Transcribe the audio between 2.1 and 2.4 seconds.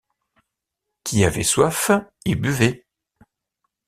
y